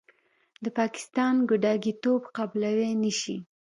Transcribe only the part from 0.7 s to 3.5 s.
پاکستان ګوډاګیتوب قبلولې نشي.